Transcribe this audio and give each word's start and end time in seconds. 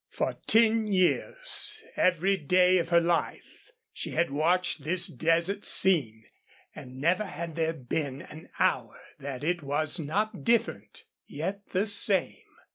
For 0.09 0.33
ten 0.47 0.87
years, 0.87 1.83
every 1.95 2.35
day 2.35 2.79
of 2.79 2.89
her 2.89 2.99
life, 2.99 3.69
she 3.93 4.09
had 4.13 4.31
watched 4.31 4.83
this 4.83 5.05
desert 5.05 5.63
scene, 5.63 6.25
and 6.73 6.97
never 6.99 7.23
had 7.25 7.55
there 7.55 7.73
been 7.73 8.23
an 8.23 8.49
hour 8.57 8.99
that 9.19 9.43
it 9.43 9.61
was 9.61 9.99
not 9.99 10.43
different, 10.43 11.03
yet 11.27 11.67
the 11.69 11.85
same. 11.85 12.41